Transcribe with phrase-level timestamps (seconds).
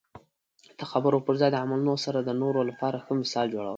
[0.79, 3.69] د خبرو په ځای د عملونو سره د نورو لپاره ښه مثال جوړول.